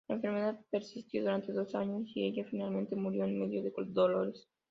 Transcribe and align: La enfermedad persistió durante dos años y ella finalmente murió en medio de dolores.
La 0.07 0.15
enfermedad 0.15 0.59
persistió 0.71 1.21
durante 1.21 1.53
dos 1.53 1.75
años 1.75 2.11
y 2.15 2.25
ella 2.25 2.43
finalmente 2.49 2.95
murió 2.95 3.25
en 3.25 3.39
medio 3.39 3.61
de 3.61 3.71
dolores. 3.89 4.49